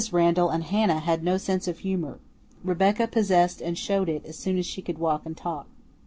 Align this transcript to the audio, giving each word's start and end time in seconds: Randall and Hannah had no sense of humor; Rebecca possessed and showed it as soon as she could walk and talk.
Randall 0.11 0.49
and 0.49 0.63
Hannah 0.63 0.97
had 0.99 1.23
no 1.23 1.37
sense 1.37 1.67
of 1.67 1.77
humor; 1.77 2.19
Rebecca 2.63 3.05
possessed 3.07 3.61
and 3.61 3.77
showed 3.77 4.09
it 4.09 4.25
as 4.25 4.35
soon 4.35 4.57
as 4.57 4.65
she 4.65 4.81
could 4.81 4.97
walk 4.97 5.27
and 5.27 5.37
talk. 5.37 5.67